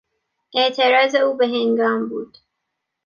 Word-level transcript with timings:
اعتراض 0.55 1.15
او 1.15 1.37
بههنگام 1.37 2.09
بود. 2.09 2.37